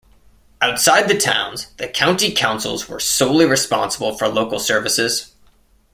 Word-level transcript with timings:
Outside 0.63 1.07
the 1.07 1.15
towns, 1.15 1.67
the 1.77 1.87
county 1.87 2.31
councils 2.31 2.89
were 2.89 2.99
solely 2.99 3.45
responsible 3.45 4.17
for 4.17 4.27
local 4.27 4.57
services. 4.57 5.35